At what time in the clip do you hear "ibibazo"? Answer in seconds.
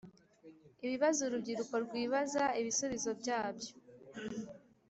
0.85-1.19